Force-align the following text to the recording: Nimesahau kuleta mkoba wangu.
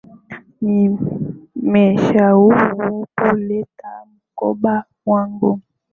Nimesahau 0.61 2.53
kuleta 3.19 4.05
mkoba 4.11 4.83
wangu. 5.05 5.61